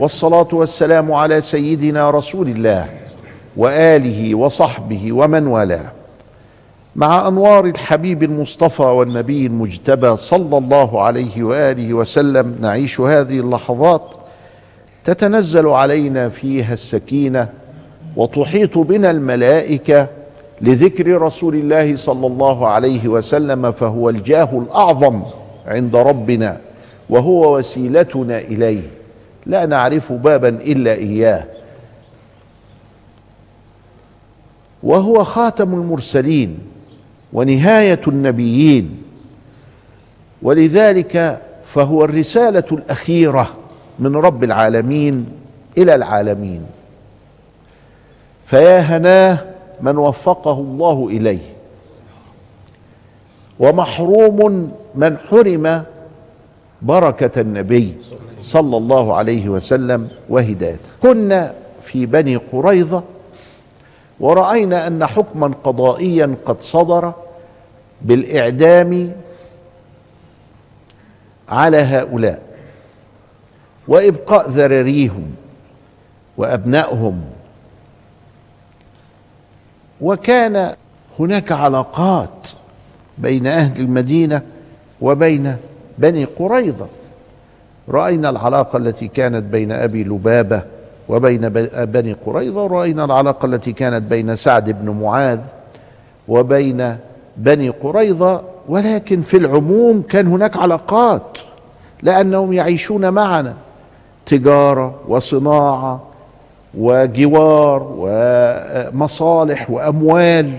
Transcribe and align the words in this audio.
والصلاة 0.00 0.48
والسلام 0.52 1.12
على 1.12 1.40
سيدنا 1.40 2.10
رسول 2.10 2.48
الله 2.48 2.86
وآله 3.56 4.34
وصحبه 4.34 5.12
ومن 5.12 5.46
والاه. 5.46 5.92
مع 6.96 7.28
أنوار 7.28 7.64
الحبيب 7.64 8.22
المصطفى 8.22 8.82
والنبي 8.82 9.46
المجتبى 9.46 10.16
صلى 10.16 10.58
الله 10.58 11.02
عليه 11.02 11.42
وآله 11.42 11.94
وسلم 11.94 12.56
نعيش 12.60 13.00
هذه 13.00 13.40
اللحظات 13.40 14.14
تتنزل 15.04 15.66
علينا 15.68 16.28
فيها 16.28 16.72
السكينة 16.72 17.48
وتحيط 18.16 18.78
بنا 18.78 19.10
الملائكة 19.10 20.06
لذكر 20.60 21.22
رسول 21.22 21.54
الله 21.54 21.96
صلى 21.96 22.26
الله 22.26 22.66
عليه 22.68 23.08
وسلم 23.08 23.70
فهو 23.70 24.10
الجاه 24.10 24.48
الأعظم 24.52 25.22
عند 25.66 25.96
ربنا 25.96 26.60
وهو 27.10 27.58
وسيلتنا 27.58 28.38
إليه. 28.38 28.97
لا 29.48 29.66
نعرف 29.66 30.12
بابا 30.12 30.48
إلا 30.48 30.92
إياه. 30.92 31.44
وهو 34.82 35.24
خاتم 35.24 35.74
المرسلين 35.74 36.58
ونهاية 37.32 38.00
النبيين. 38.08 39.02
ولذلك 40.42 41.42
فهو 41.64 42.04
الرسالة 42.04 42.64
الأخيرة 42.72 43.54
من 43.98 44.16
رب 44.16 44.44
العالمين 44.44 45.26
إلى 45.78 45.94
العالمين. 45.94 46.66
فيا 48.44 48.80
هناه 48.80 49.38
من 49.80 49.98
وفقه 49.98 50.52
الله 50.52 51.08
إليه. 51.10 51.54
ومحروم 53.60 54.72
من 54.94 55.16
حرم 55.16 55.82
بركة 56.82 57.40
النبي. 57.40 57.94
صلى 58.40 58.76
الله 58.76 59.14
عليه 59.14 59.48
وسلم 59.48 60.08
وهدايته 60.28 60.88
كنا 61.02 61.54
في 61.80 62.06
بني 62.06 62.36
قريظة 62.36 63.02
ورأينا 64.20 64.86
أن 64.86 65.06
حكما 65.06 65.54
قضائيا 65.64 66.34
قد 66.46 66.60
صدر 66.60 67.12
بالإعدام 68.02 69.12
على 71.48 71.76
هؤلاء 71.76 72.42
وإبقاء 73.88 74.50
ذراريهم 74.50 75.34
وأبنائهم. 76.36 77.20
وكان 80.00 80.74
هناك 81.18 81.52
علاقات 81.52 82.48
بين 83.18 83.46
أهل 83.46 83.80
المدينة 83.80 84.42
وبين 85.00 85.56
بني 85.98 86.24
قريظة. 86.24 86.86
رأينا 87.90 88.30
العلاقة 88.30 88.76
التي 88.76 89.08
كانت 89.08 89.44
بين 89.44 89.72
أبي 89.72 90.04
لبابة 90.04 90.62
وبين 91.08 91.48
بني 91.84 92.12
قريظة 92.12 92.62
ورأينا 92.64 93.04
العلاقة 93.04 93.46
التي 93.46 93.72
كانت 93.72 94.02
بين 94.02 94.36
سعد 94.36 94.70
بن 94.70 94.90
معاذ 94.90 95.40
وبين 96.28 96.96
بني 97.36 97.68
قريظة 97.68 98.42
ولكن 98.68 99.22
في 99.22 99.36
العموم 99.36 100.02
كان 100.02 100.26
هناك 100.26 100.56
علاقات 100.56 101.38
لأنهم 102.02 102.52
يعيشون 102.52 103.08
معنا. 103.08 103.54
تجارة 104.26 105.00
وصناعة 105.08 106.02
وجوار 106.74 107.94
ومصالح 107.96 109.70
وأموال. 109.70 110.52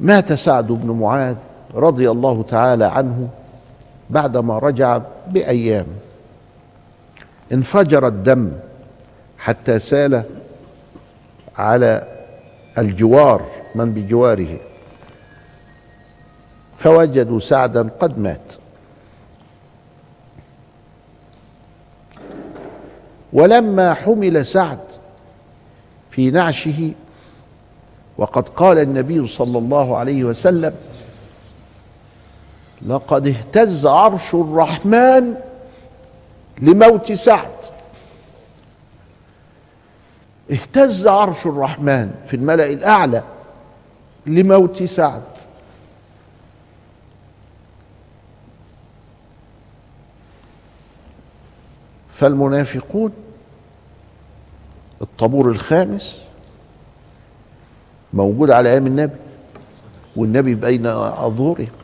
مات 0.00 0.32
سعد 0.32 0.66
بن 0.66 0.90
معاذ. 0.90 1.36
رضي 1.74 2.10
الله 2.10 2.42
تعالى 2.42 2.84
عنه 2.84 3.28
بعدما 4.10 4.58
رجع 4.58 5.00
بأيام. 5.28 5.86
انفجر 7.52 8.06
الدم 8.06 8.52
حتى 9.38 9.78
سال 9.78 10.22
على 11.56 12.08
الجوار 12.78 13.42
من 13.74 13.92
بجواره. 13.92 14.58
فوجدوا 16.76 17.38
سعدا 17.38 17.88
قد 18.00 18.18
مات. 18.18 18.52
ولما 23.32 23.94
حمل 23.94 24.46
سعد 24.46 24.78
في 26.10 26.30
نعشه 26.30 26.92
وقد 28.18 28.48
قال 28.48 28.78
النبي 28.78 29.26
صلى 29.26 29.58
الله 29.58 29.96
عليه 29.96 30.24
وسلم 30.24 30.74
لقد 32.86 33.26
اهتز 33.26 33.86
عرش 33.86 34.34
الرحمن 34.34 35.34
لموت 36.58 37.12
سعد. 37.12 37.50
اهتز 40.50 41.06
عرش 41.06 41.46
الرحمن 41.46 42.14
في 42.26 42.36
الملأ 42.36 42.66
الأعلى 42.66 43.22
لموت 44.26 44.82
سعد. 44.82 45.22
فالمنافقون 52.12 53.12
الطابور 55.02 55.50
الخامس 55.50 56.22
موجود 58.12 58.50
على 58.50 58.68
أيام 58.72 58.86
النبي 58.86 59.16
والنبي 60.16 60.54
بين 60.54 60.86
أظهرهم. 60.86 61.81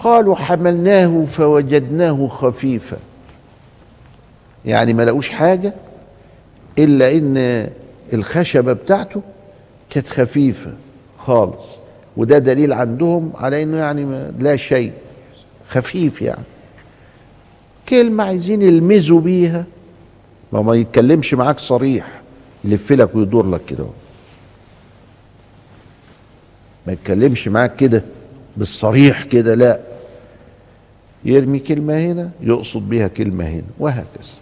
قالوا 0.00 0.34
حملناه 0.36 1.24
فوجدناه 1.24 2.26
خفيفا. 2.28 2.96
يعني 4.64 4.92
ما 4.94 5.02
لقوش 5.02 5.30
حاجة 5.30 5.74
إلا 6.78 7.12
إن 7.12 7.68
الخشبة 8.12 8.72
بتاعته 8.72 9.22
كانت 9.90 10.08
خفيفة 10.08 10.72
خالص 11.18 11.64
وده 12.16 12.38
دليل 12.38 12.72
عندهم 12.72 13.32
على 13.34 13.62
إنه 13.62 13.76
يعني 13.76 14.32
لا 14.38 14.56
شيء 14.56 14.92
خفيف 15.68 16.22
يعني. 16.22 16.42
كلمة 17.88 18.24
عايزين 18.24 18.62
يلمزوا 18.62 19.20
بيها 19.20 19.64
ما 20.52 20.62
ما 20.62 20.74
يتكلمش 20.74 21.34
معاك 21.34 21.58
صريح 21.58 22.20
يلف 22.64 22.92
لك 22.92 23.14
ويدور 23.14 23.50
لك 23.50 23.60
كده 23.68 23.84
ما 26.86 26.92
يتكلمش 26.92 27.48
معاك 27.48 27.76
كده 27.76 28.02
بالصريح 28.56 29.22
كده 29.24 29.54
لا. 29.54 29.80
يرمي 31.28 31.58
كلمة 31.58 31.98
هنا 31.98 32.30
يقصد 32.40 32.88
بها 32.88 33.08
كلمة 33.08 33.44
هنا 33.48 33.62
وهكذا. 33.78 34.34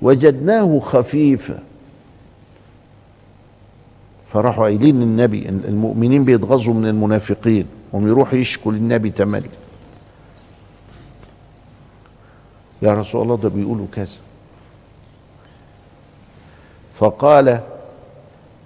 فوجدناه 0.00 0.78
خفيفا. 0.80 1.62
فراحوا 4.26 4.64
قايلين 4.64 5.00
للنبي 5.00 5.48
المؤمنين 5.48 6.24
بيتغاظوا 6.24 6.74
من 6.74 6.86
المنافقين 6.86 7.66
هم 7.94 8.08
يروحوا 8.08 8.38
يشكوا 8.38 8.72
للنبي 8.72 9.10
تملي 9.10 9.48
يا 12.82 12.94
رسول 12.94 13.22
الله 13.22 13.36
ده 13.36 13.48
بيقولوا 13.48 13.86
كذا. 13.92 14.16
فقال 16.94 17.60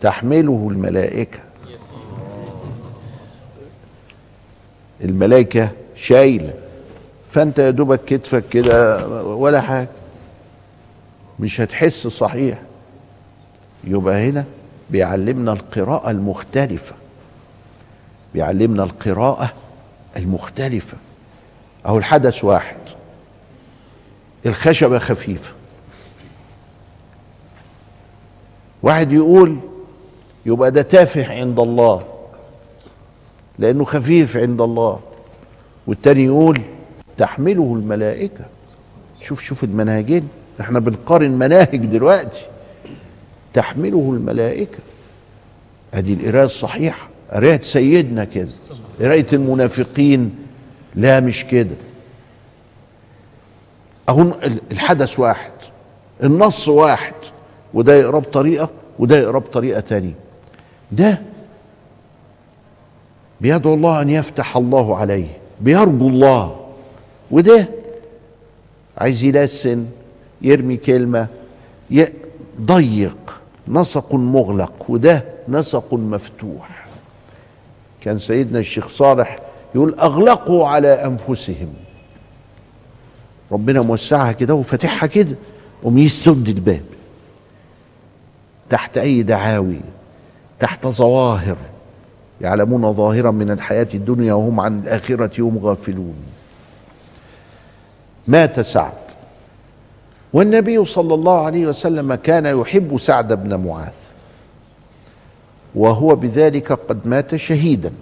تحمله 0.01 0.69
الملائكة. 0.71 1.39
الملائكة 5.05 5.71
شايله 5.95 6.55
فأنت 7.31 7.59
يا 7.59 7.71
دوبك 7.71 8.05
كتفك 8.05 8.45
كده 8.51 9.07
ولا 9.25 9.61
حاجة. 9.61 9.89
مش 11.41 11.61
هتحس 11.61 12.07
صحيح. 12.07 12.59
يبقى 13.85 14.29
هنا 14.29 14.45
بيعلمنا 14.91 15.53
القراءة 15.53 16.11
المختلفة. 16.11 16.95
بيعلمنا 18.35 18.85
القراءة 18.85 19.53
المختلفة. 20.17 20.97
أهو 21.87 21.99
الحدث 21.99 22.45
واحد. 22.45 22.77
الخشبة 24.47 24.99
خفيفة. 24.99 25.53
واحد 28.83 29.13
يقول 29.13 29.57
يبقى 30.47 30.71
ده 30.71 30.83
تافه 30.83 31.33
عند 31.33 31.59
الله. 31.59 32.05
لأنه 33.59 33.85
خفيف 33.85 34.37
عند 34.37 34.61
الله. 34.61 35.01
والتاني 35.87 36.25
يقول 36.25 36.61
تحمله 37.19 37.75
الملائكة. 37.75 38.45
شوف 39.21 39.43
شوف 39.43 39.65
المنهجين. 39.65 40.29
إحنا 40.61 40.79
بنقارن 40.79 41.31
مناهج 41.31 41.87
دلوقتي. 41.87 42.43
تحمله 43.55 44.13
الملائكة. 44.17 44.79
أدي 45.95 46.15
القرايه 46.15 46.45
الصحيحة. 46.45 47.09
قرايه 47.33 47.61
سيدنا 47.61 48.25
كده 48.25 48.49
قرايه 49.01 49.27
المنافقين. 49.33 50.35
لا 50.95 51.21
مش 51.21 51.45
كده. 51.45 51.77
أهو 54.09 54.33
الحدث 54.73 55.19
واحد. 55.19 55.53
النص 56.23 56.69
واحد. 56.69 57.15
وده 57.75 57.95
يقرأ 57.95 58.19
بطريقة 58.19 58.71
وده 58.99 59.19
يقرأ 59.19 59.39
بطريقة 59.39 59.81
تانية. 59.81 60.15
ده 60.93 61.23
بيدعو 63.41 63.75
الله 63.75 64.03
أن 64.03 64.11
يفتح 64.11 64.57
الله 64.57 64.97
عليه 64.97 65.27
بيرجو 65.61 66.09
الله. 66.09 66.67
وده 67.31 67.69
عايز 68.99 69.25
يلسن 69.25 69.87
يرمي 70.43 70.77
كلمة 70.77 71.29
ضيق 72.61 73.41
نسق 73.69 74.15
مغلق 74.15 74.73
وده 74.89 75.25
نسق 75.49 75.95
مفتوح. 75.95 76.87
كان 78.01 78.19
سيدنا 78.19 78.59
الشيخ 78.59 78.89
صالح 78.89 79.39
يقول 79.75 79.95
أغلقوا 79.95 80.69
على 80.69 80.89
أنفسهم. 80.89 81.75
ربنا 83.53 83.83
موسعها 83.83 84.33
كده 84.33 84.55
وفاتحها 84.55 85.07
كده 85.07 85.37
قوم 85.85 85.99
يسد 85.99 86.49
الباب. 86.49 86.85
تحت 88.71 88.99
أي 88.99 89.23
دعاوي 89.23 89.81
تحت 90.61 90.87
ظواهر. 90.87 91.57
يعلمون 92.41 92.93
ظاهرا 92.93 93.31
من 93.31 93.51
الحياة 93.51 93.89
الدنيا 93.95 94.35
وهم 94.35 94.61
عن 94.61 94.79
الآخرة 94.79 95.43
هم 95.43 95.59
غافلون. 95.59 96.17
مات 98.29 98.61
سعد. 98.61 98.93
والنبي 100.33 100.85
صلى 100.85 101.15
الله 101.15 101.47
عليه 101.47 101.67
وسلم 101.67 102.15
كان 102.15 102.47
يحب 102.47 102.97
سعد 102.99 103.33
بن 103.33 103.55
معاذ. 103.55 103.93
وهو 105.75 106.17
بذلك 106.17 106.73
قد 106.73 107.07
مات 107.07 107.37
شهيدا 107.37 107.93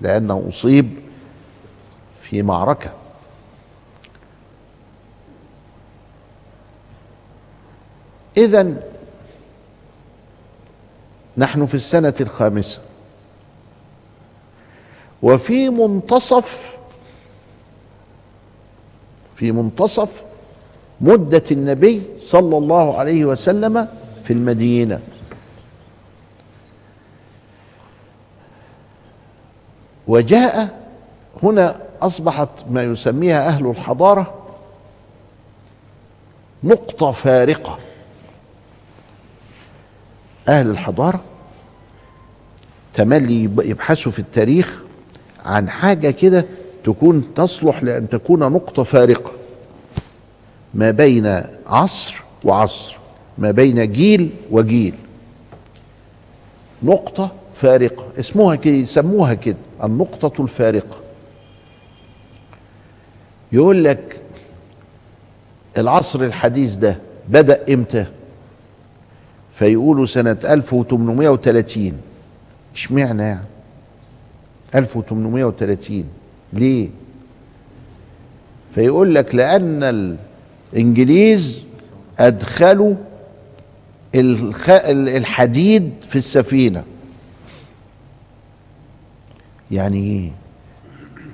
لأنه 0.00 0.44
أصيب 0.48 0.90
في 2.22 2.42
معركة. 2.42 2.90
اذا 8.36 8.74
نحن 11.36 11.66
في 11.66 11.74
السنة 11.74 12.14
الخامسة. 12.20 12.80
وفي 15.22 15.70
منتصف 15.70 16.76
في 19.36 19.52
منتصف 19.52 20.24
مدة 21.00 21.44
النبي 21.50 22.02
صلى 22.18 22.56
الله 22.56 22.98
عليه 22.98 23.24
وسلم 23.24 23.88
في 24.24 24.32
المدينة. 24.32 25.00
وجاء 30.06 30.80
هنا 31.42 31.80
أصبحت 32.02 32.48
ما 32.70 32.82
يسميها 32.82 33.48
أهل 33.48 33.66
الحضارة 33.66 34.34
نقطة 36.64 37.10
فارقة. 37.10 37.78
أهل 40.48 40.70
الحضارة 40.70 41.20
تملي 42.94 43.44
يبحثوا 43.44 44.12
في 44.12 44.18
التاريخ 44.18 44.84
عن 45.44 45.68
حاجة 45.68 46.10
كده 46.10 46.44
تكون 46.84 47.34
تصلح 47.34 47.82
لأن 47.82 48.08
تكون 48.08 48.38
نقطة 48.40 48.82
فارقة. 48.82 49.32
ما 50.74 50.90
بين 50.90 51.42
عصر 51.66 52.22
وعصر 52.44 52.98
ما 53.38 53.50
بين 53.50 53.92
جيل 53.92 54.30
وجيل. 54.50 54.94
نقطة 56.82 57.32
فارقة 57.52 58.06
اسمها 58.18 58.54
كده 58.54 58.74
يسموها 58.74 59.34
كده 59.34 59.56
النقطة 59.84 60.42
الفارقة. 60.42 60.96
يقول 63.52 63.84
لك 63.84 64.20
العصر 65.78 66.22
الحديث 66.22 66.76
ده 66.76 66.98
بدأ 67.28 67.74
إمتى؟ 67.74 68.06
فيقولوا 69.52 70.06
سنة 70.06 70.36
1830 70.44 71.92
اشمعنى 72.74 73.22
يعني؟ 73.22 73.40
1830 74.74 76.04
ليه؟ 76.52 76.88
فيقول 78.74 79.14
لك 79.14 79.34
لأن 79.34 80.10
الإنجليز 80.72 81.64
أدخلوا 82.18 82.94
الحديد 84.14 85.92
في 86.08 86.16
السفينة. 86.16 86.84
يعني 89.70 89.98
إيه؟ 90.04 90.30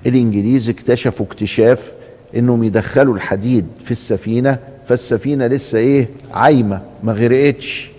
الإنجليز 0.07 0.69
اكتشفوا 0.69 1.27
اكتشاف 1.27 1.93
إنهم 2.37 2.65
يدخلوا 2.65 3.15
الحديد 3.15 3.67
في 3.85 3.91
السفينة 3.91 4.59
فالسفينة 4.87 5.47
لسه 5.47 5.79
إيه؟ 5.79 6.09
عايمة 6.33 6.83
ما 7.03 7.13
غرقتش. 7.13 7.91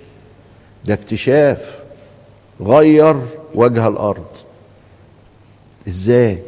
ده 0.86 0.94
اكتشاف 0.94 1.80
غير 2.62 3.16
وجه 3.56 3.88
الأرض. 3.88 4.26
إزاي؟ 5.88 6.40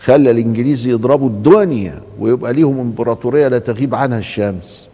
خلى 0.00 0.30
الإنجليز 0.30 0.86
يضربوا 0.86 1.28
الدنيا 1.28 2.02
ويبقى 2.18 2.52
ليهم 2.52 2.80
إمبراطورية 2.80 3.48
لا 3.48 3.58
تغيب 3.58 3.94
عنها 3.94 4.18
الشمس. 4.18 4.88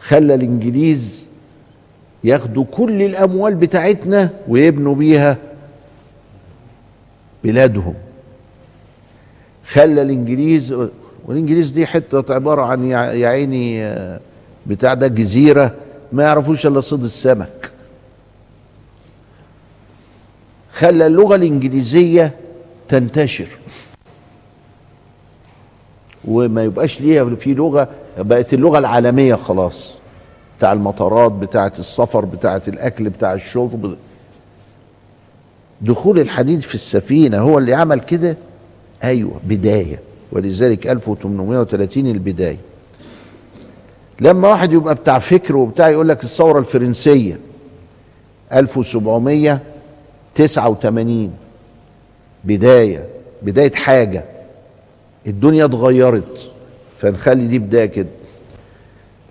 خلى 0.00 0.34
الإنجليز 0.34 1.22
ياخدوا 2.24 2.64
كل 2.70 3.02
الأموال 3.02 3.54
بتاعتنا 3.54 4.30
ويبنوا 4.48 4.94
بيها 4.94 5.36
بلادهم. 7.44 7.94
خلى 9.68 10.02
الإنجليز 10.02 10.74
والإنجليز 11.26 11.70
دي 11.70 11.86
حتة 11.86 12.34
عبارة 12.34 12.62
عن 12.62 12.84
يا 12.90 13.28
عيني 13.28 13.96
بتاع 14.66 14.94
ده 14.94 15.06
جزيرة 15.08 15.74
ما 16.12 16.22
يعرفوش 16.22 16.66
إلا 16.66 16.80
صيد 16.80 17.02
السمك. 17.04 17.70
خلى 20.80 21.06
اللغة 21.06 21.34
الإنجليزية 21.36 22.34
تنتشر. 22.88 23.48
وما 26.24 26.64
يبقاش 26.64 27.00
ليها 27.00 27.24
في 27.34 27.54
لغة 27.54 27.88
بقت 28.18 28.54
اللغة 28.54 28.78
العالمية 28.78 29.34
خلاص. 29.34 29.94
بتاع 30.58 30.72
المطارات 30.72 31.32
بتاعة 31.32 31.72
السفر 31.78 32.24
بتاعة 32.24 32.62
الأكل 32.68 33.08
بتاع 33.08 33.34
الشرب. 33.34 33.96
دخول 35.80 36.18
الحديد 36.18 36.60
في 36.60 36.74
السفينة 36.74 37.38
هو 37.38 37.58
اللي 37.58 37.74
عمل 37.74 38.00
كده؟ 38.00 38.36
أيوه 39.04 39.32
بداية. 39.44 40.00
ولذلك 40.32 40.86
1830 40.86 42.06
البداية. 42.06 42.58
لما 44.20 44.48
واحد 44.48 44.72
يبقى 44.72 44.94
بتاع 44.94 45.18
فكر 45.18 45.56
وبتاع 45.56 45.88
يقول 45.88 46.08
لك 46.08 46.24
الثورة 46.24 46.58
الفرنسية 46.58 47.38
1700 48.52 49.60
89 50.34 51.32
بداية 52.44 53.06
بداية 53.42 53.72
حاجة. 53.72 54.24
الدنيا 55.26 55.64
اتغيرت. 55.64 56.50
فنخلي 56.98 57.46
دي 57.46 57.58
بداية 57.58 57.86
كده. 57.86 58.08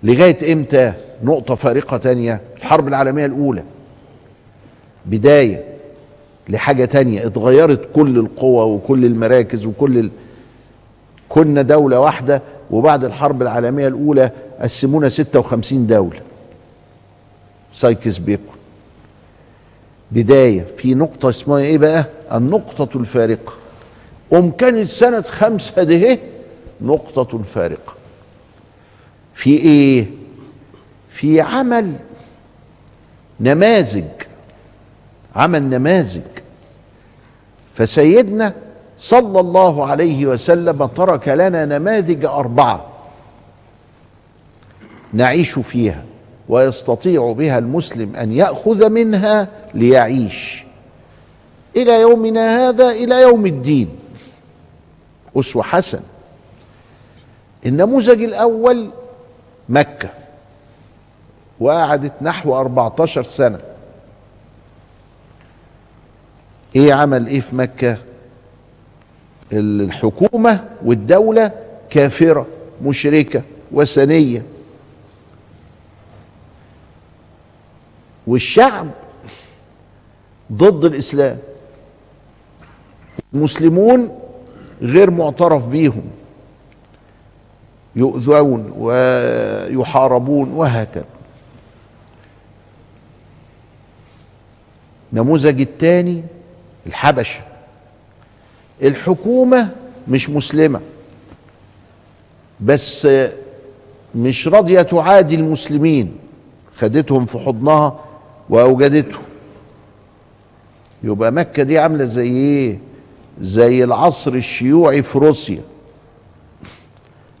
لغاية 0.02 0.52
إمتى؟ 0.52 0.92
نقطة 1.24 1.54
فارقة 1.54 1.96
تانية. 1.96 2.40
الحرب 2.56 2.88
العالمية 2.88 3.26
الأولى. 3.26 3.62
بداية 5.06 5.64
لحاجة 6.48 6.84
تانية. 6.84 7.26
اتغيرت 7.26 7.88
كل 7.94 8.18
القوى 8.18 8.74
وكل 8.74 9.04
المراكز 9.04 9.66
وكل 9.66 9.98
ال... 9.98 10.10
كنا 11.28 11.62
دولة 11.62 12.00
واحدة 12.00 12.42
وبعد 12.70 13.04
الحرب 13.04 13.42
العالمية 13.42 13.88
الأولى 13.88 14.30
قسمونا 14.60 15.08
56 15.08 15.86
دولة. 15.86 16.20
سايكس 17.72 18.18
بيكون. 18.18 18.56
بداية 20.12 20.62
في 20.76 20.94
نقطة 20.94 21.28
اسمها 21.28 21.58
إيه 21.58 21.78
بقى؟ 21.78 22.04
النقطة 22.32 22.98
الفارقة 22.98 23.52
أم 24.32 24.50
كانت 24.50 24.86
سنة 24.88 25.22
خمسة 25.22 25.82
ده 25.82 26.18
نقطة 26.80 27.38
فارقة 27.42 27.94
في 29.34 29.56
إيه؟ 29.56 30.06
في 31.08 31.40
عمل 31.40 31.92
نماذج 33.40 34.04
عمل 35.36 35.62
نماذج. 35.62 36.20
فسيدنا 37.74 38.54
صلى 38.98 39.40
الله 39.40 39.86
عليه 39.86 40.26
وسلم 40.26 40.86
ترك 40.86 41.28
لنا 41.28 41.64
نماذج 41.64 42.24
أربعة 42.24 42.86
نعيش 45.12 45.58
فيها. 45.58 46.04
ويستطيع 46.50 47.32
بها 47.32 47.58
المسلم 47.58 48.16
أن 48.16 48.32
يأخذ 48.32 48.88
منها 48.90 49.48
ليعيش. 49.74 50.64
إلى 51.76 52.00
يومنا 52.00 52.68
هذا 52.68 52.90
إلى 52.90 53.22
يوم 53.22 53.46
الدين. 53.46 53.88
أسوة 55.36 55.62
حسن 55.62 56.00
النموذج 57.66 58.22
الأول 58.22 58.90
مكة. 59.68 60.08
وقعدت 61.60 62.12
نحو 62.22 62.60
14 62.60 63.22
سنة. 63.22 63.58
إيه 66.76 66.92
عمل 66.94 67.26
إيه 67.26 67.40
في 67.40 67.56
مكة؟ 67.56 67.96
الحكومة 69.52 70.64
والدولة 70.84 71.52
كافرة 71.90 72.46
مشركة 72.84 73.42
وثنية. 73.72 74.42
والشعب 78.26 78.88
ضد 80.52 80.84
الإسلام. 80.84 81.38
المسلمون 83.34 84.18
غير 84.82 85.10
معترف 85.10 85.66
بيهم. 85.66 86.10
يؤذون 87.96 88.72
ويحاربون 88.78 90.52
وهكذا. 90.52 91.04
النموذج 95.12 95.60
الثاني 95.60 96.24
الحبشة. 96.86 97.42
الحكومة 98.82 99.68
مش 100.08 100.30
مسلمة. 100.30 100.80
بس 102.60 103.08
مش 104.14 104.48
راضية 104.48 104.82
تعادي 104.82 105.34
المسلمين. 105.34 106.18
خدتهم 106.76 107.26
في 107.26 107.38
حضنها 107.38 108.04
واوجدتهم 108.50 109.22
يبقى 111.02 111.32
مكة 111.32 111.62
دي 111.62 111.78
عاملة 111.78 112.04
زي 112.04 112.28
إيه؟ 112.28 112.78
زي 113.40 113.84
العصر 113.84 114.34
الشيوعي 114.34 115.02
في 115.02 115.18
روسيا. 115.18 115.60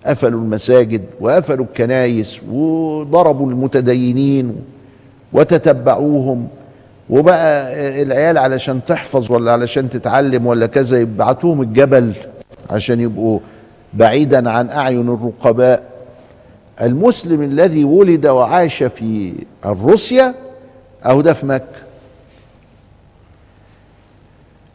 قفلوا 0.06 0.40
المساجد 0.40 1.02
وقفلوا 1.20 1.66
الكنايس 1.66 2.40
وضربوا 2.50 3.50
المتدينين 3.50 4.56
وتتبعوهم. 5.32 6.48
وبقى 7.10 7.72
العيال 8.02 8.38
علشان 8.38 8.84
تحفظ 8.84 9.32
ولا 9.32 9.52
علشان 9.52 9.90
تتعلم 9.90 10.46
ولا 10.46 10.66
كذا 10.66 11.00
يبعتوهم 11.00 11.62
الجبل 11.62 12.12
عشان 12.70 13.00
يبقوا 13.00 13.38
بعيدا 13.94 14.50
عن 14.50 14.68
أعين 14.70 15.08
الرقباء. 15.08 15.82
المسلم 16.82 17.42
الذي 17.42 17.84
ولد 17.84 18.26
وعاش 18.26 18.82
في 18.82 19.32
روسيا 19.64 20.34
اهو 21.06 21.20
ده 21.20 21.32
في 21.32 21.46
مكه 21.46 21.64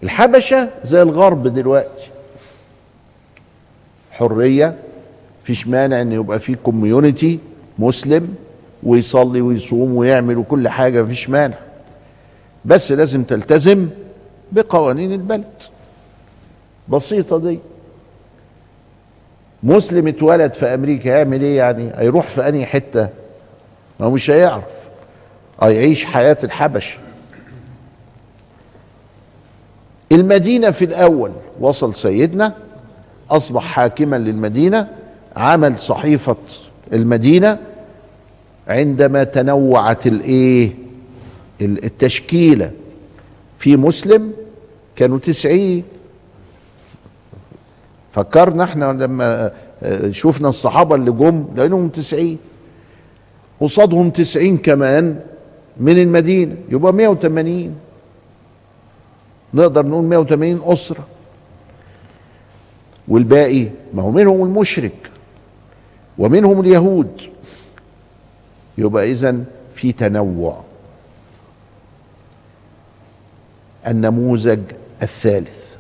الحبشة 0.04 0.70
زي 0.84 1.02
الغرب 1.02 1.48
دلوقتي. 1.48 2.10
حرية 4.12 4.76
فيش 5.44 5.68
مانع 5.68 6.02
إن 6.02 6.12
يبقى 6.12 6.40
في 6.40 6.56
كوميونتي 6.56 7.40
مسلم 7.80 8.36
ويصلي 8.84 9.42
ويصوم 9.42 9.96
ويعمل 9.96 10.38
وكل 10.38 10.68
حاجة 10.70 11.02
مفيش 11.02 11.30
مانع. 11.30 11.58
بس 12.66 12.92
لازم 12.92 13.24
تلتزم 13.24 13.90
بقوانين 14.52 15.14
البلد. 15.14 15.54
بسيطة 16.90 17.38
دي. 17.38 17.60
مسلم 19.64 20.08
اتولد 20.08 20.54
في 20.54 20.66
أمريكا 20.66 21.10
يعمل 21.10 21.42
إيه 21.42 21.58
يعني؟ 21.58 21.92
هيروح 21.96 22.28
في 22.28 22.48
أنهي 22.50 22.66
حتة؟ 22.66 23.10
ما 24.00 24.10
مش 24.10 24.30
هيعرف. 24.32 24.85
هيعيش 25.62 26.06
حياة 26.06 26.38
الحبش. 26.44 26.98
المدينة 30.12 30.72
في 30.72 30.86
الأول 30.86 31.32
وصل 31.60 31.96
سيدنا 31.96 32.54
أصبح 33.30 33.64
حاكما 33.64 34.16
للمدينة 34.16 34.88
عمل 35.36 35.78
صحيفة 35.78 36.36
المدينة 36.94 37.58
عندما 38.68 39.24
تنوعت 39.24 40.08
الإيه؟ 40.08 40.72
التشكيلة. 41.62 42.72
في 43.58 43.78
مسلم 43.78 44.34
كانوا 44.96 45.20
تسعين. 45.20 45.84
فكرنا 48.12 48.64
إحنا 48.64 48.86
لما 48.86 49.52
شفنا 50.12 50.48
الصحابة 50.50 50.96
اللي 50.96 51.12
جم 51.12 51.48
لقيناهم 51.56 51.90
تسعين. 51.90 52.38
قصادهم 53.62 54.10
تسعين 54.10 54.58
كمان. 54.58 55.20
من 55.78 56.02
المدينة. 56.02 56.56
يبقى 56.70 56.94
مية 56.94 57.08
وتمانين. 57.08 57.76
نقدر 59.54 59.86
نقول 59.86 60.04
مية 60.04 60.18
وتمانين 60.18 60.60
أسرة. 60.64 61.08
والباقي 63.08 63.70
ما 63.94 64.04
هو 64.04 64.12
منهم 64.12 64.44
المشرك 64.44 65.12
ومنهم 66.18 66.60
اليهود. 66.60 67.22
يبقى 68.78 69.12
إذا 69.12 69.44
في 69.74 69.92
تنوع. 69.92 70.64
النموذج 73.88 74.60
الثالث 75.02 75.76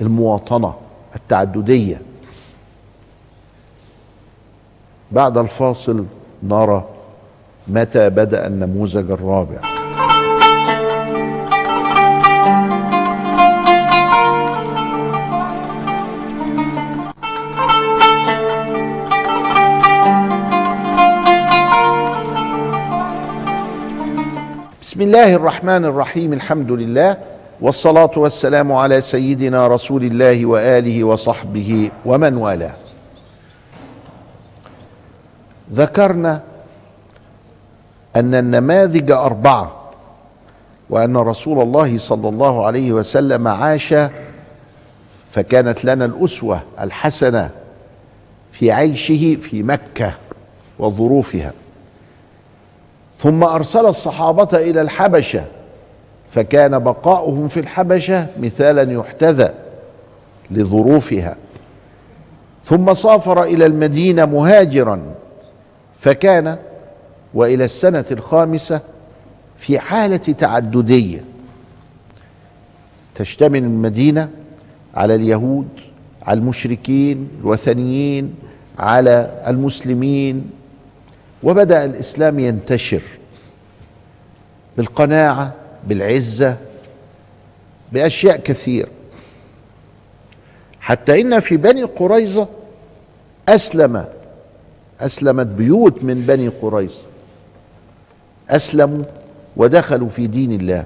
المواطنة 0.00 0.74
التعددية. 1.16 2.02
بعد 5.12 5.38
الفاصل 5.38 6.06
نرى 6.42 6.88
متى 7.70 8.10
بدأ 8.10 8.46
النموذج 8.46 9.10
الرابع؟ 9.10 9.60
بسم 24.82 25.02
الله 25.02 25.34
الرحمن 25.34 25.84
الرحيم 25.84 26.32
الحمد 26.32 26.72
لله 26.72 27.16
والصلاة 27.60 28.10
والسلام 28.16 28.72
على 28.72 29.00
سيدنا 29.00 29.68
رسول 29.68 30.02
الله 30.04 30.46
وآله 30.46 31.04
وصحبه 31.04 31.90
ومن 32.04 32.36
والاه. 32.36 32.74
ذكرنا 35.72 36.49
أن 38.16 38.34
النماذج 38.34 39.10
أربعة 39.10 39.76
وأن 40.90 41.16
رسول 41.16 41.62
الله 41.62 41.98
صلى 41.98 42.28
الله 42.28 42.66
عليه 42.66 42.92
وسلم 42.92 43.48
عاش 43.48 43.94
فكانت 45.30 45.84
لنا 45.84 46.04
الأسوة 46.04 46.62
الحسنة 46.80 47.50
في 48.52 48.72
عيشه 48.72 49.36
في 49.40 49.62
مكة 49.62 50.12
وظروفها. 50.78 51.52
ثم 53.22 53.44
أرسل 53.44 53.86
الصحابة 53.86 54.48
إلى 54.58 54.80
الحبشة 54.82 55.44
فكان 56.30 56.78
بقاؤهم 56.78 57.48
في 57.48 57.60
الحبشة 57.60 58.26
مثالا 58.38 58.92
يحتذى 58.92 59.54
لظروفها. 60.50 61.36
ثم 62.64 62.92
سافر 62.92 63.42
إلى 63.42 63.66
المدينة 63.66 64.24
مهاجرا 64.24 65.02
فكان 65.94 66.56
وإلى 67.34 67.64
السنة 67.64 68.04
الخامسة 68.10 68.80
في 69.58 69.78
حالة 69.78 70.16
تعددية 70.16 71.24
تشتمل 73.14 73.58
المدينة 73.58 74.28
على 74.94 75.14
اليهود 75.14 75.68
على 76.22 76.38
المشركين 76.38 77.28
الوثنيين 77.40 78.34
على 78.78 79.42
المسلمين. 79.46 80.50
وبدأ 81.42 81.84
الإسلام 81.84 82.38
ينتشر 82.38 83.02
بالقناعة 84.76 85.54
بالعزة 85.86 86.56
بأشياء 87.92 88.36
كثيره 88.36 88.88
حتى 90.80 91.20
إن 91.20 91.40
في 91.40 91.56
بني 91.56 91.82
قريظة 91.82 92.48
أسلم 93.48 94.06
أسلمت 95.00 95.46
بيوت 95.46 96.04
من 96.04 96.26
بني 96.26 96.48
قريظة. 96.48 97.09
أسلموا 98.50 99.04
ودخلوا 99.56 100.08
في 100.08 100.26
دين 100.26 100.52
الله 100.52 100.84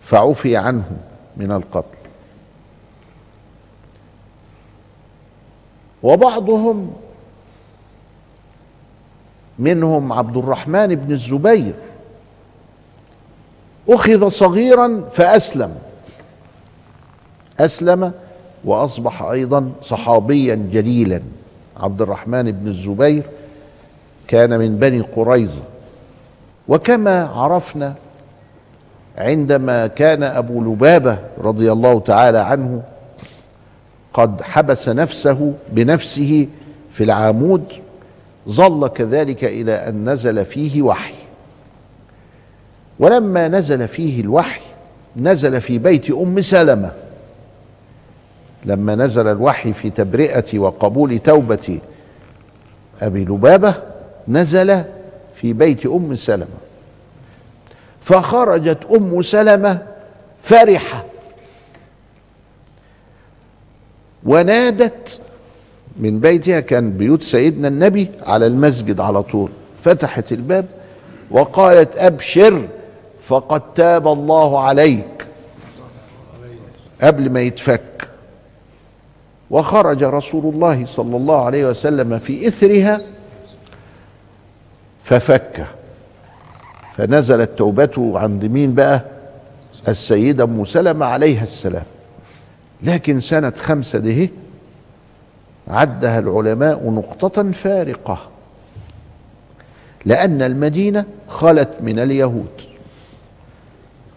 فعفي 0.00 0.56
عنهم 0.56 0.96
من 1.36 1.52
القتل. 1.52 1.96
وبعضهم 6.02 6.92
منهم 9.58 10.12
عبد 10.12 10.36
الرحمن 10.36 10.94
بن 10.94 11.12
الزبير 11.12 11.74
أخذ 13.88 14.28
صغيرا 14.28 15.08
فأسلم. 15.10 15.74
أسلم 17.60 18.12
وأصبح 18.64 19.22
أيضا 19.22 19.72
صحابيا 19.82 20.54
جليلا. 20.72 21.22
عبد 21.76 22.02
الرحمن 22.02 22.50
بن 22.50 22.68
الزبير 22.68 23.22
كان 24.28 24.58
من 24.58 24.78
بني 24.78 25.00
قريظة. 25.00 25.62
وكما 26.70 27.26
عرفنا 27.26 27.94
عندما 29.18 29.86
كان 29.86 30.22
أبو 30.22 30.72
لبابة 30.72 31.18
رضي 31.38 31.72
الله 31.72 32.00
تعالى 32.00 32.38
عنه 32.38 32.82
قد 34.14 34.42
حبس 34.42 34.88
نفسه 34.88 35.52
بنفسه 35.72 36.46
في 36.90 37.04
العامود 37.04 37.64
ظل 38.48 38.88
كذلك 38.88 39.44
إلى 39.44 39.72
أن 39.72 40.08
نزل 40.08 40.44
فيه 40.44 40.82
وحي. 40.82 41.14
ولما 42.98 43.48
نزل 43.48 43.88
فيه 43.88 44.20
الوحي 44.20 44.60
نزل 45.16 45.60
في 45.60 45.78
بيت 45.78 46.10
أم 46.10 46.40
سلمة. 46.40 46.92
لما 48.64 48.94
نزل 48.94 49.28
الوحي 49.28 49.72
في 49.72 49.90
تبرئة 49.90 50.58
وقبول 50.58 51.18
توبة 51.18 51.78
أبي 53.02 53.24
لبابة 53.24 53.74
نزل 54.28 54.84
في 55.40 55.52
بيت 55.52 55.86
أم 55.86 56.14
سلمة. 56.14 56.60
فخرجت 58.00 58.86
أم 58.94 59.22
سلمة 59.22 59.82
فرحة. 60.42 61.04
ونادت 64.24 65.20
من 65.96 66.20
بيتها 66.20 66.60
كان 66.60 66.90
بيوت 66.90 67.22
سيدنا 67.22 67.68
النبي 67.68 68.10
على 68.26 68.46
المسجد 68.46 69.00
على 69.00 69.22
طول. 69.22 69.50
فتحت 69.84 70.32
الباب 70.32 70.66
وقالت 71.30 71.96
أبشر 71.96 72.68
فقد 73.20 73.72
تاب 73.74 74.08
الله 74.08 74.60
عليك. 74.60 75.26
قبل 77.02 77.30
ما 77.30 77.40
يتفك. 77.40 78.08
وخرج 79.50 80.04
رسول 80.04 80.54
الله 80.54 80.84
صلى 80.84 81.16
الله 81.16 81.44
عليه 81.44 81.66
وسلم 81.66 82.18
في 82.18 82.48
إثرها 82.48 83.00
ففك. 85.10 85.66
فنزلت 86.94 87.50
توبته 87.56 88.18
عند 88.18 88.44
مين 88.44 88.74
بقى 88.74 89.02
السيدة 89.88 90.44
أم 90.44 90.64
سلمة 90.64 91.06
عليها 91.06 91.42
السلام. 91.42 91.84
لكن 92.82 93.20
سنة 93.20 93.50
خمسة 93.50 93.98
ده 93.98 94.28
عدها 95.68 96.18
العلماء 96.18 96.90
نقطة 96.90 97.50
فارقة. 97.50 98.18
لأن 100.04 100.42
المدينة 100.42 101.04
خلت 101.28 101.70
من 101.80 101.98
اليهود. 101.98 102.60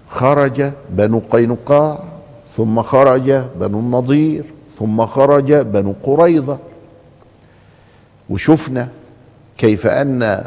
خرج 0.07 0.71
بنو 0.89 1.21
قينقاع 1.29 2.03
ثم 2.57 2.81
خرج 2.81 3.31
بنو 3.55 3.79
النضير 3.79 4.45
ثم 4.79 5.05
خرج 5.05 5.53
بنو 5.53 5.95
قريظة. 6.03 6.57
وشفنا 8.29 8.87
كيف 9.57 9.87
أن 9.87 10.45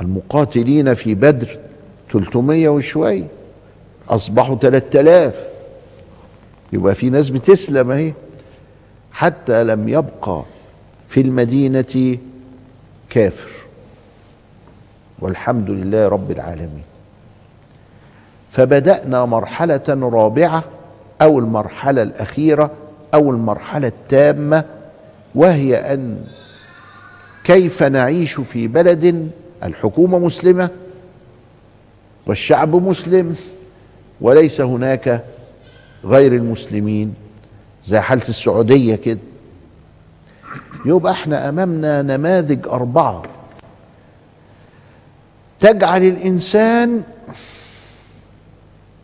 المقاتلين 0.00 0.94
في 0.94 1.14
بدر 1.14 1.58
300 2.12 2.68
وشوية 2.68 3.26
أصبحوا 4.08 4.56
3000 4.56 5.48
يبقى 6.72 6.94
في 6.94 7.10
ناس 7.10 7.30
بتسلم 7.30 7.90
أهي. 7.90 8.12
حتى 9.12 9.64
لم 9.64 9.88
يبقى 9.88 10.42
في 11.08 11.20
المدينة 11.20 12.18
كافر. 13.10 13.50
والحمد 15.18 15.70
لله 15.70 16.08
رب 16.08 16.30
العالمين. 16.30 16.82
فبدأنا 18.50 19.24
مرحلة 19.24 19.82
رابعة 19.88 20.64
أو 21.22 21.38
المرحلة 21.38 22.02
الأخيرة 22.02 22.70
أو 23.14 23.30
المرحلة 23.30 23.88
التامة 23.88 24.64
وهي 25.34 25.76
أن 25.94 26.24
كيف 27.44 27.82
نعيش 27.82 28.34
في 28.40 28.68
بلد 28.68 29.30
الحكومة 29.64 30.18
مسلمة 30.18 30.70
والشعب 32.26 32.74
مسلم 32.76 33.36
وليس 34.20 34.60
هناك 34.60 35.24
غير 36.04 36.32
المسلمين 36.32 37.14
زي 37.84 38.00
حالة 38.00 38.28
السعودية 38.28 38.94
كده. 38.96 39.18
يبقى 40.86 41.12
إحنا 41.12 41.48
أمامنا 41.48 42.02
نماذج 42.02 42.66
أربعة. 42.66 43.22
تجعل 45.60 46.02
الإنسان 46.02 47.02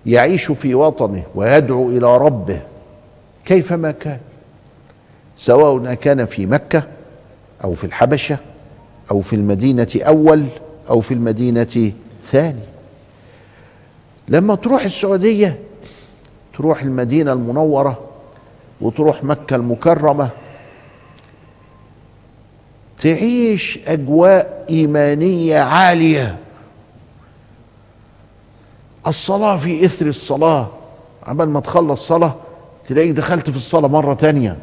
يعيش 0.07 0.53
في 0.53 0.75
وطنه 0.75 1.23
ويدعو 1.35 1.91
إلى 1.91 2.17
ربه 2.17 2.61
كيفما 3.45 3.91
كان 3.91 4.19
سواء 5.37 5.95
كان 5.95 6.25
في 6.25 6.47
مكة 6.47 6.83
أو 7.65 7.75
في 7.75 7.85
الحبشة 7.85 8.39
أو 9.11 9.21
في 9.21 9.37
المدينة 9.37 9.89
أول 9.97 10.45
أو 10.91 11.01
في 11.01 11.15
المدينة 11.15 11.93
ثاني. 12.27 12.61
لما 14.29 14.55
تروح 14.55 14.85
السعودية 14.85 15.59
تروح 16.55 16.83
المدينة 16.83 17.33
المنورة 17.33 18.01
وتروح 18.81 19.25
مكة 19.25 19.57
المكرمة 19.57 20.29
تعيش 22.99 23.79
أجواء 23.87 24.67
إيمانية 24.71 25.59
عالية. 25.59 26.39
الصلاة 29.07 29.57
في 29.57 29.85
إثر 29.85 30.07
الصلاة. 30.07 30.69
عمال 31.27 31.49
ما 31.49 31.61
تخلص 31.61 32.07
صلاة 32.07 32.35
تلاقيك 32.87 33.11
دخلت 33.11 33.51
في 33.51 33.57
الصلاة 33.57 33.89
مرة 33.89 34.15
تانية. 34.15 34.57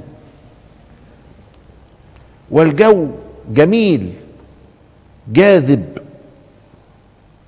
والجو 2.51 3.08
جميل. 3.53 4.13
جاذب. 5.34 5.98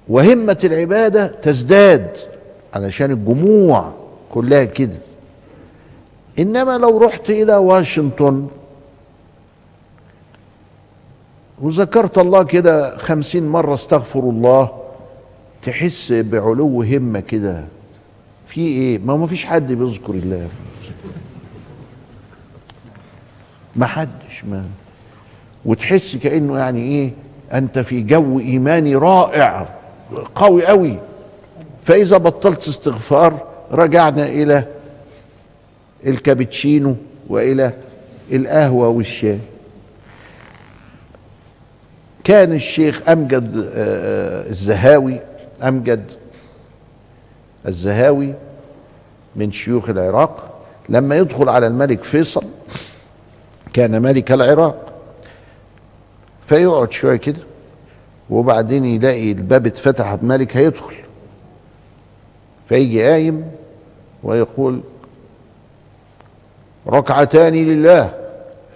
وهمة 0.08 0.58
العبادة 0.64 1.28
تزداد 1.28 2.18
علشان 2.74 3.12
الجموع 3.12 3.94
كلها 4.32 4.66
كده. 4.66 4.98
إنما 6.40 6.78
لو 6.78 6.98
رحت 6.98 7.30
إلى 7.30 7.56
واشنطن 7.56 8.48
وذكرت 11.62 12.18
الله 12.18 12.44
كده 12.44 12.98
خمسين 12.98 13.48
مرة 13.48 13.74
استغفر 13.74 14.20
الله 14.20 14.70
تحس 15.64 16.12
بعلو 16.12 16.84
همة 16.84 17.20
كده. 17.20 17.66
في 18.48 18.62
إيه؟ 18.62 19.00
ما 19.00 19.16
ما 19.16 19.28
فيش 19.28 19.46
حد 19.46 19.72
بيذكر 19.72 20.14
الله. 20.14 20.48
ما 23.76 23.86
حدش 23.86 24.46
ما. 24.46 24.66
وتحس 25.66 26.16
كأنه 26.16 26.58
يعني 26.58 26.82
إيه؟ 26.82 27.12
أنت 27.54 27.80
في 27.80 28.02
جو 28.02 28.40
ايماني 28.40 28.96
رائع 28.96 29.68
قوي 30.36 30.66
قوي 30.66 30.98
فإذا 31.84 32.18
بطلت 32.18 32.68
استغفار 32.68 33.44
رجعنا 33.72 34.26
إلى 34.26 34.64
الكابتشينو 36.06 36.96
وإلى 37.28 37.74
القهوة 38.32 38.88
والشاي. 38.88 39.40
كان 42.24 42.54
الشيخ 42.54 43.10
أمجد 43.10 43.52
الزهاوي 44.50 45.20
أمجد 45.64 46.12
الزهاوي 47.68 48.34
من 49.36 49.52
شيوخ 49.52 49.90
العراق. 49.90 50.60
لما 50.90 51.18
يدخل 51.18 51.50
على 51.50 51.68
الملك 51.68 52.04
فيصل 52.04 52.44
كان 53.74 54.02
ملك 54.02 54.32
العراق. 54.32 54.87
فيقعد 56.48 56.92
شوية 56.92 57.16
كده 57.16 57.40
وبعدين 58.30 58.86
يلاقي 58.86 59.32
الباب 59.32 59.68
اتفتح 59.68 60.08
الملك 60.12 60.58
هيدخل. 60.58 60.94
فيجي 62.66 63.04
قايم 63.04 63.46
ويقول 64.24 64.82
ركعتان 66.88 67.54
لله 67.54 68.14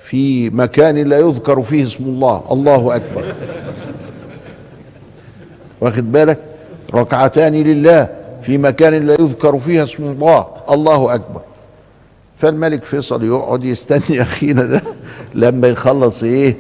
في 0.02 0.50
مكان 0.50 0.98
لا 0.98 1.20
يذكر 1.20 1.62
فيه 1.62 1.84
اسم 1.84 2.04
الله. 2.04 2.44
الله 2.52 2.96
أكبر. 2.96 3.34
واخد 5.82 6.12
بالك؟ 6.12 6.40
ركعتان 6.94 7.54
لله 7.54 8.08
في 8.42 8.58
مكان 8.58 9.08
لا 9.08 9.14
يذكر 9.14 9.60
فيها 9.60 9.84
اسم 9.84 10.04
الله. 10.04 10.48
الله 10.70 11.16
أكبر. 11.16 11.42
فالملك 12.36 12.84
فيصل 12.84 13.24
يقعد 13.26 13.64
يستني 13.66 14.22
أخينا 14.22 14.66
ده 14.66 14.82
لما 15.36 15.68
يخلص 15.68 16.24
إيه؟ 16.24 16.56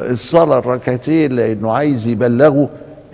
الصلاة 0.00 0.58
الركعتين 0.58 1.32
لأنه 1.32 1.72
عايز 1.72 2.06
يبلغوا 2.08 2.66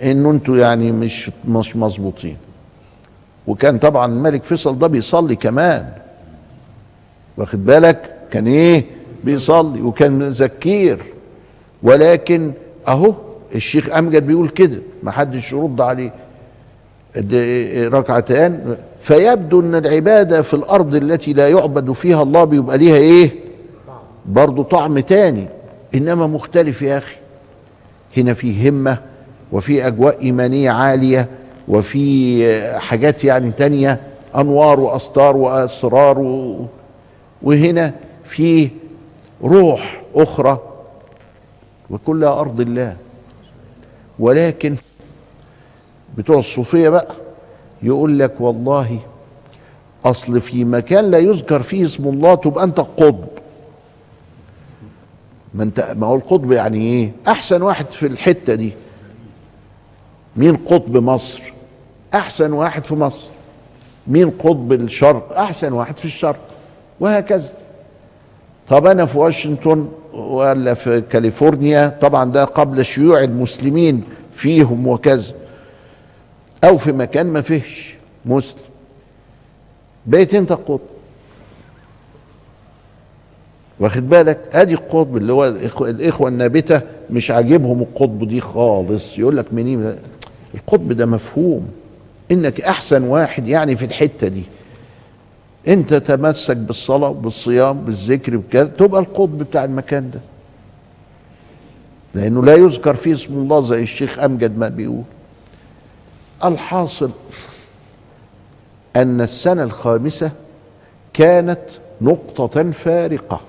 انه 0.03 0.31
أنتوا 0.31 0.57
يعني 0.57 0.91
مش 0.91 1.31
مش 1.47 1.75
مظبوطين. 1.75 2.37
وكان 3.47 3.77
طبعا 3.77 4.05
الملك 4.13 4.43
فيصل 4.43 4.79
ده 4.79 4.87
بيصلي 4.87 5.35
كمان. 5.35 5.85
واخد 7.37 7.65
بالك؟ 7.65 8.13
كان 8.31 8.47
إيه؟ 8.47 8.85
بيصلي. 9.23 9.81
وكان 9.81 10.23
ذكير 10.23 10.99
ولكن 11.83 12.51
أهو 12.87 13.13
الشيخ 13.55 13.95
أمجد 13.95 14.27
بيقول 14.27 14.49
كده 14.49 14.77
ما 15.03 15.11
حدش 15.11 15.51
يرد 15.53 15.81
عليه. 15.81 16.11
ركعتان. 17.87 18.77
فيبدو 18.99 19.59
إن 19.59 19.75
العبادة 19.75 20.41
في 20.41 20.53
الأرض 20.53 20.95
التي 20.95 21.33
لا 21.33 21.49
يعبد 21.49 21.91
فيها 21.91 22.23
الله 22.23 22.43
بيبقى 22.43 22.77
ليها 22.77 22.95
إيه؟ 22.97 23.31
برضه 24.25 24.63
طعم 24.63 24.99
تاني. 24.99 25.47
إنما 25.97 26.27
مختلف 26.27 26.81
يا 26.81 26.97
أخي. 26.97 27.15
هنا 28.17 28.33
في 28.33 28.69
همة 28.69 28.97
وفي 29.51 29.87
أجواء 29.87 30.21
إيمانية 30.21 30.71
عالية 30.71 31.27
وفي 31.67 32.79
حاجات 32.79 33.23
يعني 33.23 33.51
تانية 33.51 34.01
أنوار 34.35 34.79
واستار 34.79 35.37
وأسرار 35.37 36.19
و... 36.19 36.65
وهنا 37.41 37.93
في 38.23 38.69
روح 39.43 40.01
أخرى 40.15 40.59
وكلها 41.89 42.39
أرض 42.39 42.61
الله. 42.61 42.95
ولكن 44.19 44.75
بتوع 46.17 46.37
الصوفية 46.37 46.89
بقى 46.89 47.07
يقول 47.83 48.19
لك 48.19 48.33
والله 48.41 48.99
أصل 50.05 50.39
في 50.41 50.65
مكان 50.65 51.11
لا 51.11 51.17
يذكر 51.17 51.61
فيه 51.61 51.85
اسم 51.85 52.07
الله 52.07 52.35
تبقى 52.35 52.63
أنت 52.63 52.79
قطب. 52.79 53.25
ما 55.53 55.63
انت 55.63 55.95
ما 55.97 56.07
هو 56.07 56.15
القطب 56.15 56.51
يعني 56.51 56.77
إيه؟ 56.77 57.11
أحسن 57.27 57.61
واحد 57.61 57.91
في 57.91 58.07
الحتة 58.07 58.55
دي. 58.55 58.71
مين 60.35 60.55
قطب 60.55 60.97
مصر؟ 60.97 61.41
أحسن 62.13 62.53
واحد 62.53 62.85
في 62.85 62.95
مصر. 62.95 63.23
مين 64.07 64.29
قطب 64.29 64.73
الشرق؟ 64.73 65.39
أحسن 65.39 65.73
واحد 65.73 65.97
في 65.97 66.05
الشرق. 66.05 66.39
وهكذا. 66.99 67.53
طب 68.67 68.85
أنا 68.85 69.05
في 69.05 69.17
واشنطن 69.17 69.87
ولا 70.13 70.73
في 70.73 71.01
كاليفورنيا؟ 71.01 71.97
طبعا 72.01 72.31
ده 72.31 72.43
قبل 72.43 72.85
شيوع 72.85 73.23
المسلمين 73.23 74.03
فيهم 74.33 74.87
وكذا. 74.87 75.33
أو 76.63 76.77
في 76.77 76.91
مكان 76.91 77.25
ما 77.25 77.41
فيهش. 77.41 77.97
مسلم. 78.25 78.61
بقيت 80.05 80.33
أنت 80.33 80.51
القطب 80.51 80.79
واخد 83.79 84.09
بالك؟ 84.09 84.39
ادي 84.51 84.73
القطب 84.73 85.17
اللي 85.17 85.33
هو 85.33 85.47
الإخوة 85.81 86.27
النابتة 86.29 86.81
مش 87.09 87.31
عاجبهم 87.31 87.81
القطب 87.81 88.27
دي 88.27 88.41
خالص. 88.41 89.19
يقول 89.19 89.37
لك 89.37 89.53
منين؟ 89.53 89.95
القطب 90.53 90.91
ده 90.93 91.05
مفهوم. 91.05 91.67
إنك 92.31 92.61
أحسن 92.61 93.03
واحد 93.03 93.47
يعني 93.47 93.75
في 93.75 93.85
الحتة 93.85 94.27
دي. 94.27 94.43
أنت 95.67 95.93
تمسك 95.93 96.57
بالصلاة 96.57 97.11
بالصيام 97.11 97.81
بالذكر 97.81 98.37
بكذا 98.37 98.63
تبقى 98.65 99.01
القطب 99.01 99.37
بتاع 99.37 99.63
المكان 99.63 100.09
ده. 100.11 100.19
لأنه 102.15 102.43
لا 102.43 102.55
يذكر 102.55 102.93
فيه 102.95 103.13
اسم 103.13 103.33
الله 103.33 103.59
زي 103.59 103.81
الشيخ 103.81 104.19
أمجد 104.19 104.57
ما 104.57 104.69
بيقول. 104.69 105.03
الحاصل 106.45 107.09
أن 108.95 109.21
السنة 109.21 109.63
الخامسة 109.63 110.31
كانت 111.13 111.59
نقطة 112.01 112.71
فارقة. 112.71 113.39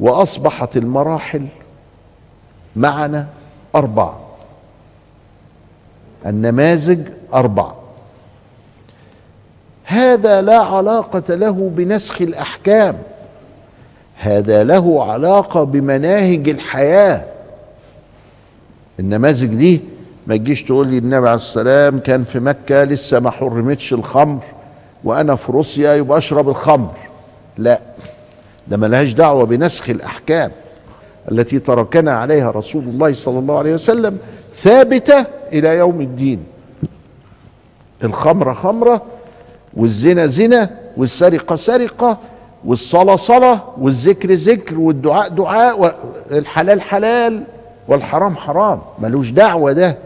وأصبحت 0.00 0.76
المراحل 0.76 1.46
معنا 2.76 3.26
أربعة. 3.74 4.20
النماذج 6.26 7.00
أربعة. 7.34 7.76
هذا 9.84 10.42
لا 10.42 10.58
علاقة 10.58 11.34
له 11.34 11.70
بنسخ 11.76 12.22
الأحكام. 12.22 12.98
هذا 14.16 14.64
له 14.64 15.12
علاقة 15.12 15.64
بمناهج 15.64 16.48
الحياة. 16.48 17.24
النماذج 19.00 19.46
دي 19.54 19.80
ما 20.26 20.36
تجيش 20.36 20.62
تقول 20.62 20.88
لي 20.88 20.98
النبي 20.98 21.28
عليه 21.28 21.36
السلام 21.36 21.98
كان 21.98 22.24
في 22.24 22.40
مكة 22.40 22.84
لسه 22.84 23.20
ما 23.20 23.30
حرمتش 23.30 23.92
الخمر 23.92 24.42
وأنا 25.04 25.34
في 25.34 25.52
روسيا 25.52 25.94
يبقى 25.94 26.18
أشرب 26.18 26.48
الخمر. 26.48 26.94
لا. 27.58 27.80
ده 28.70 28.76
ملهاش 28.76 29.12
دعوة 29.12 29.44
بنسخ 29.44 29.90
الأحكام 29.90 30.50
التي 31.32 31.58
تركنا 31.58 32.12
عليها 32.16 32.50
رسول 32.50 32.84
الله 32.84 33.12
صلى 33.12 33.38
الله 33.38 33.58
عليه 33.58 33.74
وسلم 33.74 34.18
ثابتة 34.54 35.26
إلى 35.52 35.68
يوم 35.68 36.00
الدين. 36.00 36.44
الخمرة 38.04 38.52
خمرة 38.52 39.02
والزنا 39.76 40.26
زنا 40.26 40.70
والسرقة 40.96 41.56
سرقة 41.56 42.18
والصلاة 42.64 43.16
صلاة 43.16 43.60
والذكر 43.78 44.32
ذكر 44.32 44.80
والدعاء 44.80 45.28
دعاء 45.28 45.96
والحلال 46.30 46.80
حلال 46.80 47.42
والحرام 47.88 48.36
حرام. 48.36 48.80
ملوش 48.98 49.30
دعوة 49.30 49.72
ده. 49.72 49.98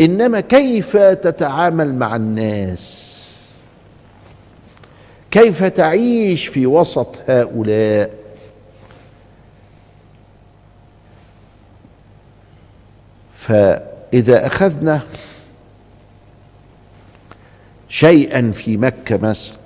إنما 0.00 0.40
كيف 0.40 0.96
تتعامل 0.96 1.94
مع 1.94 2.16
الناس؟ 2.16 3.15
كيف 5.36 5.64
تعيش 5.64 6.46
في 6.46 6.66
وسط 6.66 7.16
هؤلاء؟ 7.28 8.10
فإذا 13.32 14.46
أخذنا 14.46 15.00
شيئا 17.88 18.50
في 18.50 18.76
مكة 18.76 19.16
مثلا 19.16 19.56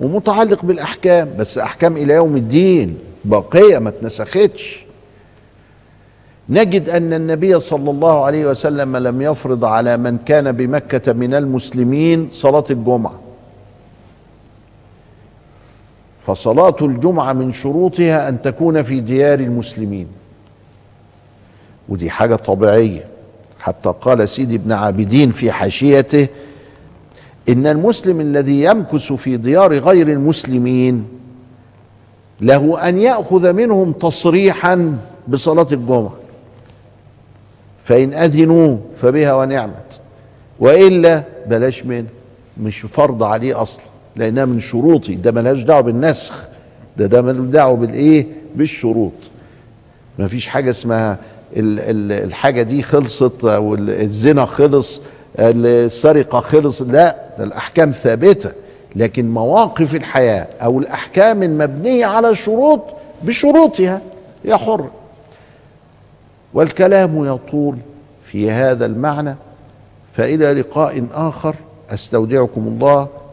ومتعلق 0.00 0.64
بالأحكام 0.64 1.30
بس 1.38 1.58
أحكام 1.58 1.96
إلى 1.96 2.14
يوم 2.14 2.36
الدين 2.36 2.98
باقية 3.24 3.78
ما 3.78 3.88
اتنسختش. 3.88 4.84
نجد 6.48 6.88
أن 6.88 7.12
النبي 7.12 7.60
صلى 7.60 7.90
الله 7.90 8.24
عليه 8.24 8.46
وسلم 8.46 8.96
لم 8.96 9.22
يفرض 9.22 9.64
على 9.64 9.96
من 9.96 10.18
كان 10.18 10.52
بمكة 10.52 11.12
من 11.12 11.34
المسلمين 11.34 12.28
صلاة 12.32 12.64
الجمعة. 12.70 13.27
فصلاة 16.28 16.76
الجمعة 16.82 17.32
من 17.32 17.52
شروطها 17.52 18.28
أن 18.28 18.42
تكون 18.42 18.82
في 18.82 19.00
ديار 19.00 19.40
المسلمين. 19.40 20.06
ودي 21.88 22.10
حاجة 22.10 22.34
طبيعية. 22.34 23.04
حتى 23.60 23.94
قال 24.00 24.28
سيدي 24.28 24.54
ابن 24.56 24.72
عابدين 24.72 25.30
في 25.30 25.52
حاشيته 25.52 26.28
إن 27.48 27.66
المسلم 27.66 28.20
الذي 28.20 28.62
يمكث 28.62 29.12
في 29.12 29.36
ديار 29.36 29.78
غير 29.78 30.08
المسلمين 30.08 31.08
له 32.40 32.88
أن 32.88 32.98
يأخذ 32.98 33.52
منهم 33.52 33.92
تصريحا 33.92 34.98
بصلاة 35.28 35.68
الجمعة. 35.72 36.14
فإن 37.84 38.14
أذنوا 38.14 38.76
فبها 38.96 39.34
ونعمت. 39.34 40.00
وإلا 40.60 41.24
بلاش 41.46 41.84
منه 41.84 42.08
مش 42.62 42.80
فرض 42.80 43.22
عليه 43.22 43.62
أصلا. 43.62 43.84
لأنها 44.18 44.44
من 44.44 44.60
شروطي 44.60 45.14
ده 45.14 45.32
ملهاش 45.32 45.62
دعوة 45.62 45.80
بالنسخ 45.80 46.48
ده 46.96 47.06
ده 47.06 47.22
ملوش 47.22 47.46
دعوة 47.46 47.76
بالإيه؟ 47.76 48.26
بالشروط. 48.56 49.12
ما 50.18 50.26
فيش 50.26 50.48
حاجة 50.48 50.70
اسمها 50.70 51.18
الحاجة 51.56 52.62
دي 52.62 52.82
خلصت 52.82 53.44
أو 53.44 53.74
الزنا 53.74 54.44
خلص 54.44 55.00
السرقة 55.38 56.40
خلص 56.40 56.82
لا 56.82 57.16
ده 57.38 57.44
الأحكام 57.44 57.90
ثابتة. 57.90 58.52
لكن 58.96 59.30
مواقف 59.30 59.94
الحياة 59.94 60.46
أو 60.62 60.78
الأحكام 60.78 61.42
المبنية 61.42 62.06
على 62.06 62.34
شروط 62.34 62.80
بشروطها 63.22 64.00
هي 64.44 64.56
حر. 64.56 64.88
والكلام 66.54 67.24
يطول 67.26 67.76
في 68.24 68.50
هذا 68.50 68.86
المعنى 68.86 69.34
فإلى 70.12 70.52
لقاء 70.52 71.06
آخر 71.14 71.54
أستودعكم 71.90 72.60
الله 72.60 73.08